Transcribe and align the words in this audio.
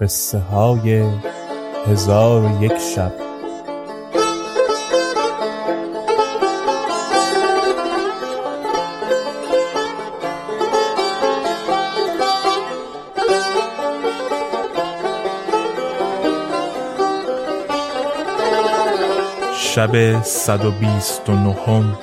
قصه 0.00 0.38
های 0.38 1.04
هزار 1.86 2.44
و 2.44 2.64
یک 2.64 2.78
شب. 2.78 3.12
شب 19.54 20.22
صد 20.22 20.64
و 20.64 20.70
بیست 20.70 21.28
و 21.28 21.32
نهم. 21.32 21.98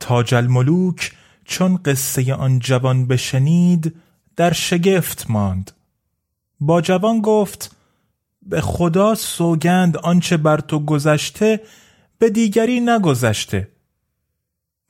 تاج 0.00 0.34
الملوک 0.34 1.12
چون 1.44 1.76
قصه 1.76 2.34
آن 2.34 2.58
جوان 2.58 3.06
بشنید 3.06 3.94
در 4.38 4.52
شگفت 4.52 5.30
ماند. 5.30 5.70
با 6.60 6.80
جوان 6.80 7.20
گفت 7.20 7.76
به 8.42 8.60
خدا 8.60 9.14
سوگند 9.14 9.96
آنچه 9.96 10.36
بر 10.36 10.60
تو 10.60 10.78
گذشته 10.84 11.60
به 12.18 12.30
دیگری 12.30 12.80
نگذشته. 12.80 13.68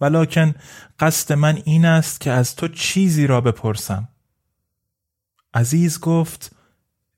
ولکن 0.01 0.55
قصد 0.99 1.33
من 1.33 1.63
این 1.65 1.85
است 1.85 2.21
که 2.21 2.31
از 2.31 2.57
تو 2.57 2.69
چیزی 2.69 3.27
را 3.27 3.41
بپرسم. 3.41 4.09
عزیز 5.55 6.01
گفت 6.01 6.57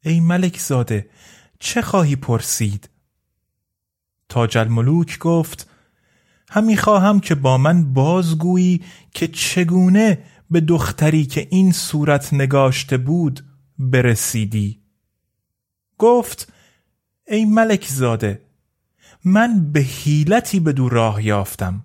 ای 0.04 0.20
ملک 0.20 0.58
زاده 0.58 1.10
چه 1.58 1.82
خواهی 1.82 2.16
پرسید؟ 2.16 2.88
تاج 4.28 4.58
الملوک 4.58 5.18
گفت 5.18 5.68
همی 6.50 6.76
خواهم 6.76 7.20
که 7.20 7.34
با 7.34 7.58
من 7.58 7.92
بازگویی 7.92 8.84
که 9.14 9.28
چگونه 9.28 10.24
به 10.50 10.60
دختری 10.60 11.26
که 11.26 11.46
این 11.50 11.72
صورت 11.72 12.34
نگاشته 12.34 12.96
بود 12.96 13.40
برسیدی. 13.78 14.80
گفت 15.98 16.52
ای 17.26 17.44
ملک 17.44 17.86
زاده 17.86 18.42
من 19.24 19.72
به 19.72 19.80
حیلتی 19.80 20.60
به 20.60 20.72
دو 20.72 20.88
راه 20.88 21.26
یافتم 21.26 21.84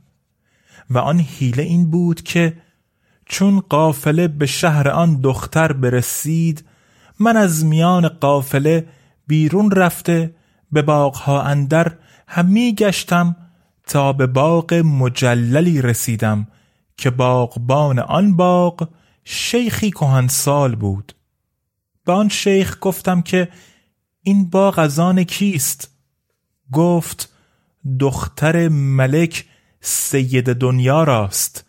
و 0.90 0.98
آن 0.98 1.20
حیله 1.20 1.64
این 1.64 1.92
بود 1.92 2.22
که 2.22 2.58
چون 3.26 3.60
قافله 3.60 4.28
به 4.28 4.46
شهر 4.46 4.90
آن 4.90 5.22
دختر 5.22 5.74
برسید 5.74 6.66
من 7.20 7.38
از 7.38 7.66
میان 7.66 8.08
قافله 8.08 8.88
بیرون 9.28 9.72
رفته 9.72 10.36
به 10.72 10.82
باغها 10.82 11.42
اندر 11.42 11.98
همی 12.28 12.76
گشتم 12.76 13.36
تا 13.88 14.14
به 14.14 14.28
باغ 14.28 14.74
مجللی 14.74 15.82
رسیدم 15.82 16.48
که 16.98 17.10
باغبان 17.10 18.00
آن 18.00 18.36
باغ 18.36 18.90
شیخی 19.24 19.92
کهنسال 19.92 20.76
بود. 20.76 21.16
به 22.06 22.14
آن 22.14 22.30
شیخ 22.30 22.78
گفتم 22.82 23.22
که 23.22 23.50
این 24.24 24.50
باغ 24.50 24.80
از 24.80 25.00
آن 25.00 25.24
کیست؟ 25.24 25.92
گفت 26.72 27.34
دختر 28.00 28.68
ملک 28.70 29.46
سید 29.82 30.54
دنیا 30.54 31.04
راست 31.04 31.66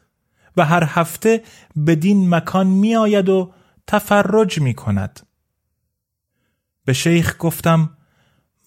و 0.56 0.64
هر 0.64 0.84
هفته 0.84 1.42
بدین 1.86 2.34
مکان 2.34 2.66
می 2.66 2.96
آید 2.96 3.28
و 3.28 3.52
تفرج 3.86 4.60
می 4.60 4.74
کند 4.74 5.20
به 6.84 6.92
شیخ 6.92 7.36
گفتم 7.38 7.90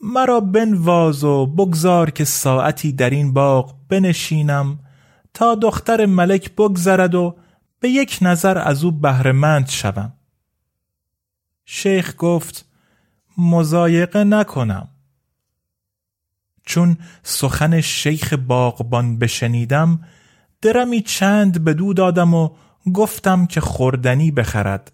مرا 0.01 0.39
بنواز 0.39 1.23
و 1.23 1.45
بگذار 1.45 2.09
که 2.11 2.25
ساعتی 2.25 2.91
در 2.91 3.09
این 3.09 3.33
باغ 3.33 3.75
بنشینم 3.89 4.79
تا 5.33 5.55
دختر 5.55 6.05
ملک 6.05 6.51
بگذرد 6.55 7.15
و 7.15 7.37
به 7.79 7.89
یک 7.89 8.19
نظر 8.21 8.57
از 8.57 8.83
او 8.83 8.91
بهرهمند 8.91 9.69
شوم. 9.69 10.13
شیخ 11.65 12.15
گفت 12.17 12.65
مزایقه 13.37 14.23
نکنم. 14.23 14.87
چون 16.65 16.97
سخن 17.23 17.81
شیخ 17.81 18.33
باغبان 18.33 19.19
بشنیدم 19.19 20.07
درمی 20.61 21.01
چند 21.01 21.63
به 21.63 21.73
دو 21.73 21.93
دادم 21.93 22.33
و 22.33 22.49
گفتم 22.93 23.45
که 23.45 23.61
خوردنی 23.61 24.31
بخرد. 24.31 24.91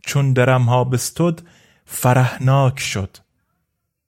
چون 0.00 0.32
درم 0.32 0.62
ها 0.62 0.84
بستد 0.84 1.40
فرهناک 1.84 2.80
شد. 2.80 3.16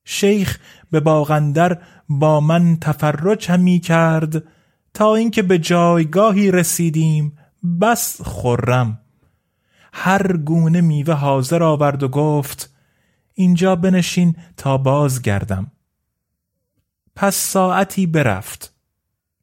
شیخ 0.05 0.59
به 0.91 1.01
باغندر 1.01 1.83
با 2.09 2.41
من 2.41 2.77
تفرج 2.77 3.51
همی 3.51 3.81
کرد. 3.81 4.45
تا 4.99 5.15
اینکه 5.15 5.43
به 5.43 5.59
جایگاهی 5.59 6.51
رسیدیم 6.51 7.39
بس 7.81 8.23
خرم. 8.23 9.01
هر 9.93 10.37
گونه 10.37 10.81
میوه 10.81 11.15
حاضر 11.15 11.63
آورد 11.63 12.03
و 12.03 12.09
گفت 12.09 12.75
اینجا 13.35 13.77
بنشین 13.77 14.37
تا 14.57 14.79
باز 14.79 15.23
گردم 15.23 15.73
پس 17.17 17.37
ساعتی 17.37 18.07
برفت. 18.07 18.73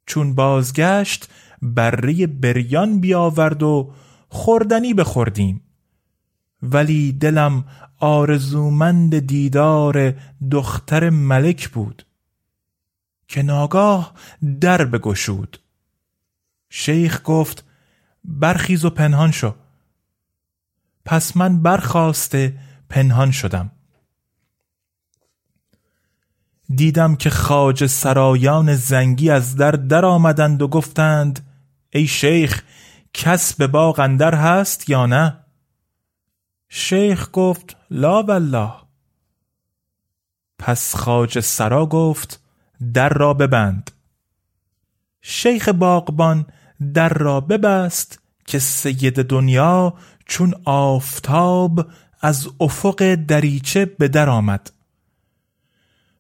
چون 0.06 0.36
بازگشت 0.36 1.30
بره 1.62 2.28
بریان 2.28 3.00
بیاورد 3.00 3.64
و 3.64 3.94
خوردنی 4.30 4.94
بخوردیم. 4.94 5.62
ولی 6.64 7.12
دلم 7.12 7.66
آرزومند 8.00 9.20
دیدار 9.20 10.14
دختر 10.52 11.10
ملک 11.10 11.70
بود. 11.70 12.06
که 13.28 13.42
ناگاه 13.42 14.14
در 14.62 14.86
بگشود. 14.86 15.58
شیخ 16.70 17.22
گفت 17.24 17.66
برخیز 18.24 18.86
و 18.86 18.90
پنهان 18.90 19.32
شو. 19.32 19.56
پس 21.06 21.38
من 21.38 21.62
برخواسته 21.62 22.60
پنهان 22.90 23.32
شدم. 23.32 23.72
دیدم 26.70 27.16
که 27.16 27.30
خاج 27.30 27.86
سرایان 27.86 28.76
زنگی 28.76 29.30
از 29.30 29.56
در 29.56 29.72
در 29.72 30.06
آمدند 30.06 30.62
و 30.62 30.68
گفتند 30.68 31.50
ای 31.90 32.08
شیخ 32.08 32.64
کس 33.14 33.54
به 33.54 33.68
باغ 33.68 34.00
اندر 34.00 34.36
هست 34.36 34.90
یا 34.90 35.06
نه؟ 35.06 35.38
شیخ 36.70 37.30
گفت 37.34 37.78
لا 37.92 38.24
والله. 38.24 38.74
پس 40.60 40.96
خاج 40.96 41.40
سرا 41.40 41.86
گفت 41.86 42.45
در 42.94 43.10
را 43.10 43.34
ببند. 43.34 43.92
شیخ 45.22 45.70
باغبان 45.70 46.46
در 46.94 47.10
را 47.10 47.42
ببست 47.42 48.20
که 48.46 48.60
سید 48.60 49.24
دنیا 49.24 49.94
چون 50.26 50.54
آفتاب 50.66 51.88
از 52.22 52.48
افق 52.60 53.16
دریچه 53.16 53.86
به 53.86 54.08
در 54.08 54.30
آمد. 54.30 54.72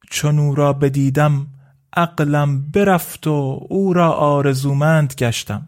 چون 0.09 0.39
او 0.39 0.55
را 0.55 0.73
بدیدم 0.73 1.47
عقلم 1.93 2.71
برفت 2.71 3.27
و 3.27 3.65
او 3.69 3.93
را 3.93 4.11
آرزومند 4.11 5.13
گشتم. 5.17 5.67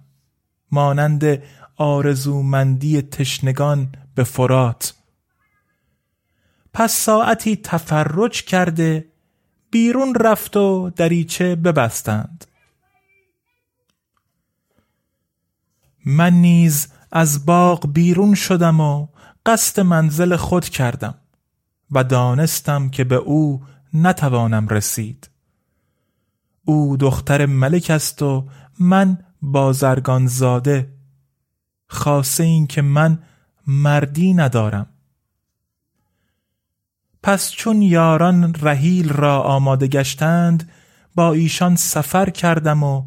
مانند 0.72 1.42
آرزومندی 1.76 3.02
تشنگان 3.02 3.90
به 4.16 4.24
فرات. 4.24 4.94
پس 6.74 6.94
ساعتی 6.94 7.56
تفرج 7.56 8.44
کرده 8.44 9.06
بیرون 9.72 10.16
رفت 10.16 10.58
و 10.58 10.90
دریچه 10.96 11.56
ببستند. 11.56 12.46
من 16.06 16.34
نیز 16.34 16.88
از 17.12 17.46
باغ 17.46 17.94
بیرون 17.94 18.36
شدم 18.36 18.80
و 18.80 19.08
قصد 19.46 19.80
منزل 19.80 20.36
خود 20.36 20.70
کردم 20.70 21.16
و 21.92 22.04
دانستم 22.04 22.90
که 22.90 23.04
به 23.04 23.16
او 23.16 23.64
نتوانم 23.94 24.68
رسید. 24.68 25.30
او 26.66 26.98
دختر 26.98 27.46
ملک 27.46 27.90
است 27.90 28.22
و 28.22 28.48
من 28.80 29.18
بازرگان 29.42 30.28
زاده 30.28 30.94
خاصه 31.88 32.44
این 32.44 32.68
که 32.68 32.82
من 32.82 33.20
مردی 33.68 34.34
ندارم. 34.34 34.88
پس 37.28 37.52
چون 37.52 37.82
یاران 37.82 38.56
رحیل 38.62 39.10
را 39.10 39.42
آماده 39.42 39.88
گشتند 39.88 40.72
با 41.16 41.34
ایشان 41.34 41.76
سفر 41.76 42.30
کردم 42.30 42.84
و 42.84 43.04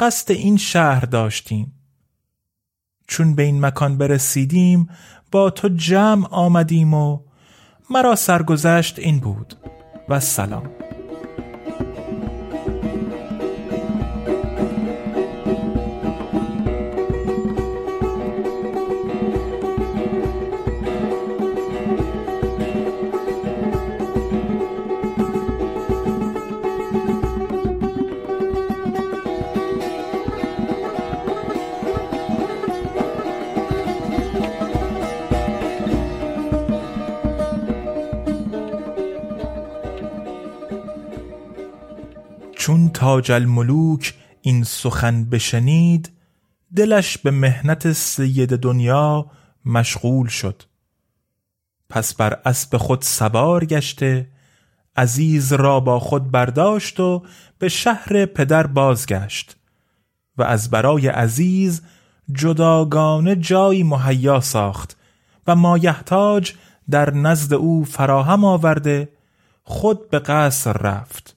قصد 0.00 0.32
این 0.32 0.56
شهر 0.56 1.04
داشتیم. 1.04 1.72
چون 3.08 3.34
به 3.34 3.42
این 3.42 3.66
مکان 3.66 3.98
برسیدیم 3.98 4.88
با 5.32 5.50
تو 5.50 5.68
جمع 5.68 6.28
آمدیم 6.30 6.94
و 6.94 7.20
مرا 7.90 8.14
سرگذشت 8.14 8.98
این 8.98 9.20
بود. 9.20 9.56
و 10.08 10.20
سلام. 10.20 10.83
چون 42.64 42.88
تاج 42.88 43.32
الملوک 43.32 44.14
این 44.42 44.64
سخن 44.64 45.24
بشنید 45.24 46.12
دلش 46.76 47.18
به 47.18 47.30
مهنت 47.30 47.92
سید 47.92 48.56
دنیا 48.56 49.30
مشغول 49.64 50.28
شد. 50.28 50.62
پس 51.88 52.14
بر 52.14 52.40
اسب 52.44 52.76
خود 52.76 53.02
سوار 53.02 53.64
گشته 53.64 54.28
عزیز 54.96 55.52
را 55.52 55.80
با 55.80 56.00
خود 56.00 56.30
برداشت 56.30 57.00
و 57.00 57.22
به 57.58 57.68
شهر 57.68 58.26
پدر 58.26 58.66
بازگشت. 58.66 59.56
و 60.38 60.42
از 60.42 60.70
برای 60.70 61.08
عزیز 61.08 61.82
جداگانه 62.32 63.36
جایی 63.36 63.82
مهیا 63.82 64.40
ساخت 64.40 64.96
و 65.46 65.56
مایحتاج 65.56 66.52
در 66.90 67.10
نزد 67.10 67.54
او 67.54 67.84
فراهم 67.84 68.44
آورده 68.44 69.08
خود 69.62 70.10
به 70.10 70.18
قصر 70.18 70.72
رفت. 70.72 71.33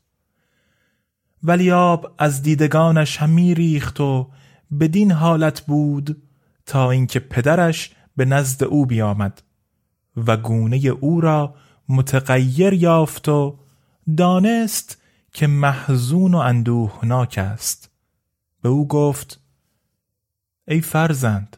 ولی 1.43 1.71
آب 1.71 2.13
از 2.17 2.41
دیدگانش 2.43 3.17
همی 3.17 3.55
ریخت 3.55 4.01
و 4.01 4.29
بدین 4.79 5.11
حالت 5.11 5.61
بود 5.61 6.23
تا 6.65 6.91
اینکه 6.91 7.19
پدرش 7.19 7.91
به 8.15 8.25
نزد 8.25 8.63
او 8.63 8.85
بیامد 8.85 9.41
و 10.17 10.37
گونه 10.37 10.77
او 10.77 11.21
را 11.21 11.55
متغیر 11.89 12.73
یافت 12.73 13.29
و 13.29 13.59
دانست 14.17 15.01
که 15.33 15.47
محزون 15.47 16.33
و 16.33 16.37
اندوهناک 16.37 17.37
است. 17.37 17.91
به 18.61 18.69
او 18.69 18.87
گفت 18.87 19.39
ای 20.67 20.81
فرزند 20.81 21.57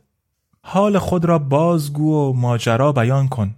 حال 0.61 0.97
خود 0.97 1.25
را 1.25 1.39
بازگو 1.39 2.13
و 2.13 2.33
ماجرا 2.33 2.91
بیان 2.91 3.27
کن. 3.27 3.55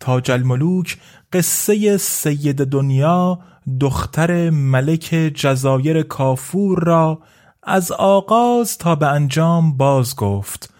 تاج 0.00 0.30
الملوک 0.30 0.98
قصه 1.32 1.96
سید 1.96 2.64
دنیا 2.64 3.40
دختر 3.80 4.50
ملک 4.50 5.32
جزایر 5.34 6.02
کافور 6.02 6.84
را 6.84 7.22
از 7.62 7.92
آغاز 7.92 8.78
تا 8.78 8.94
به 8.94 9.06
انجام 9.06 9.76
باز 9.76 10.16
گفت 10.16 10.74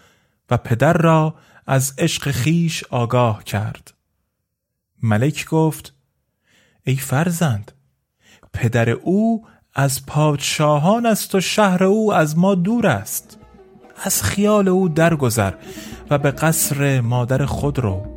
و 0.49 0.57
پدر 0.57 0.93
را 0.93 1.35
از 1.67 1.93
عشق 1.97 2.31
خیش 2.31 2.83
آگاه 2.83 3.43
کرد. 3.43 3.93
ملک 5.03 5.45
گفت 5.45 5.93
ای 6.83 6.95
فرزند 6.95 7.71
پدر 8.53 8.89
او 8.89 9.45
از 9.73 10.05
پادشاهان 10.05 11.05
است 11.05 11.35
و 11.35 11.41
شهر 11.41 11.83
او 11.83 12.13
از 12.13 12.37
ما 12.37 12.55
دور 12.55 12.87
است. 12.87 13.37
از 14.03 14.23
خیال 14.23 14.67
او 14.67 14.89
درگذر 14.89 15.53
و 16.09 16.17
به 16.17 16.31
قصر 16.31 17.01
مادر 17.01 17.45
خود 17.45 17.79
رو 17.79 18.16